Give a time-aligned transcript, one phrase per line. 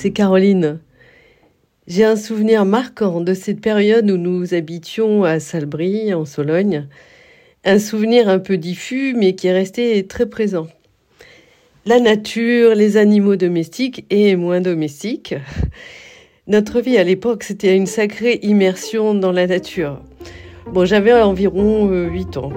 [0.00, 0.80] c'est Caroline.
[1.86, 6.88] J'ai un souvenir marquant de cette période où nous habitions à Salbris, en Sologne.
[7.66, 10.68] Un souvenir un peu diffus, mais qui est resté très présent.
[11.84, 15.34] La nature, les animaux domestiques et moins domestiques.
[16.46, 20.00] Notre vie à l'époque, c'était une sacrée immersion dans la nature.
[20.72, 22.52] Bon, j'avais environ 8 euh, ans.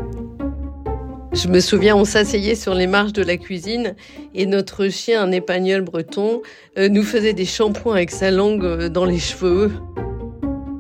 [1.34, 3.96] Je me souviens, on s'asseyait sur les marches de la cuisine
[4.36, 6.44] et notre chien, un épagnol breton,
[6.78, 9.72] euh, nous faisait des shampoings avec sa langue euh, dans les cheveux.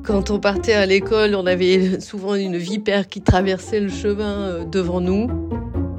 [0.04, 4.64] Quand on partait à l'école, on avait souvent une vipère qui traversait le chemin euh,
[4.64, 5.28] devant nous.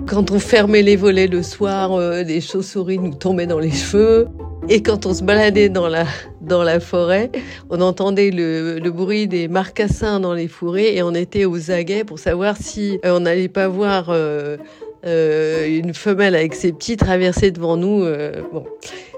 [0.06, 4.28] Quand on fermait les volets le soir, des chauves-souris nous tombaient dans les cheveux.
[4.70, 6.06] Et quand on se baladait dans la,
[6.40, 7.30] dans la forêt,
[7.68, 12.02] on entendait le, le bruit des marcassins dans les fourrés et on était aux aguets
[12.02, 14.56] pour savoir si euh, on n'allait pas voir euh,
[15.04, 18.06] euh, une femelle avec ses petits traverser devant nous.
[18.54, 18.64] Bon,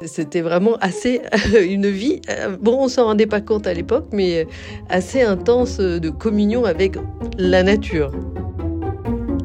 [0.05, 1.21] c'était vraiment assez
[1.63, 2.21] une vie.
[2.61, 4.49] Bon, on s'en rendait pas compte à l'époque, mais
[4.89, 6.97] assez intense de communion avec
[7.39, 8.11] la nature.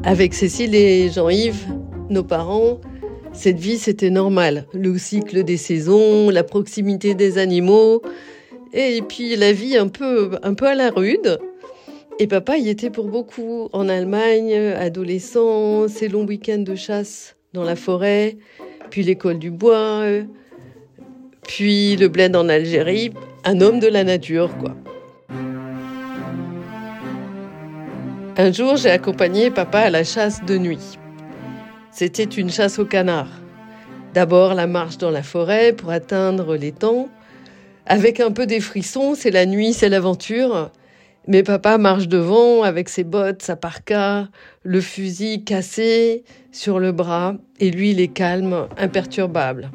[0.02, 1.64] Avec Cécile et Jean-Yves,
[2.10, 2.80] nos parents,
[3.32, 4.66] cette vie, c'était normal.
[4.72, 8.02] Le cycle des saisons, la proximité des animaux,
[8.72, 11.38] et puis la vie un peu, un peu à la rude.
[12.18, 13.68] Et papa y était pour beaucoup.
[13.72, 18.36] En Allemagne, adolescent, ses longs week-ends de chasse dans la forêt,
[18.90, 20.04] puis l'école du bois,
[21.46, 23.12] puis le bled en Algérie.
[23.44, 24.76] Un homme de la nature, quoi.
[28.36, 30.98] Un jour, j'ai accompagné papa à la chasse de nuit.
[31.92, 33.28] C'était une chasse au canard.
[34.14, 37.10] D'abord la marche dans la forêt pour atteindre l'étang.
[37.84, 40.70] Avec un peu des frissons, c'est la nuit, c'est l'aventure.
[41.28, 44.28] Mais papa marche devant avec ses bottes, sa parka,
[44.62, 49.70] le fusil cassé sur le bras, et lui il est calme, imperturbable.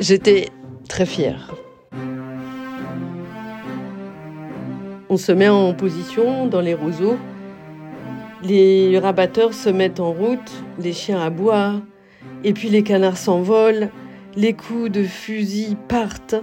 [0.00, 0.48] J'étais
[0.88, 1.54] très fière.
[5.08, 7.16] On se met en position dans les roseaux
[8.44, 11.80] les rabatteurs se mettent en route, les chiens aboient,
[12.44, 13.90] et puis les canards s'envolent,
[14.36, 16.36] les coups de fusil partent.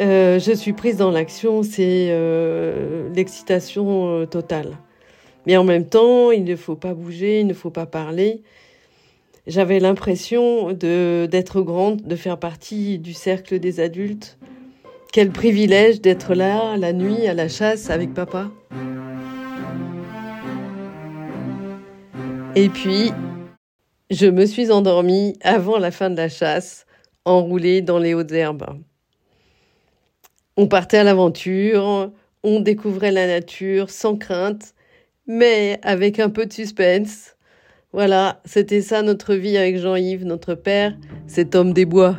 [0.00, 4.78] Euh, je suis prise dans l'action, c'est euh, l'excitation euh, totale.
[5.46, 8.42] Mais en même temps, il ne faut pas bouger, il ne faut pas parler.
[9.46, 14.38] J'avais l'impression d'être grande, de faire partie du cercle des adultes.
[15.10, 18.50] Quel privilège d'être là la nuit à la chasse avec papa.
[22.54, 23.12] Et puis,
[24.10, 26.86] je me suis endormie avant la fin de la chasse,
[27.24, 28.66] enroulée dans les hautes herbes.
[30.56, 32.10] On partait à l'aventure,
[32.42, 34.74] on découvrait la nature sans crainte,
[35.26, 37.36] mais avec un peu de suspense.
[37.92, 42.16] Voilà, c'était ça notre vie avec Jean-Yves, notre père, cet homme des bois.